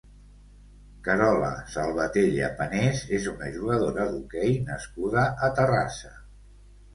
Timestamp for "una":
3.33-3.51